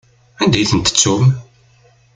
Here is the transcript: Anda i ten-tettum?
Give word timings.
Anda 0.41 0.57
i 0.61 0.65
ten-tettum? 0.69 1.23